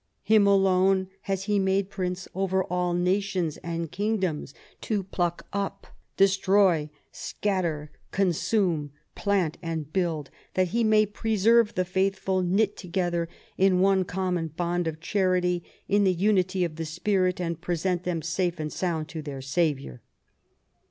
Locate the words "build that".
9.93-10.69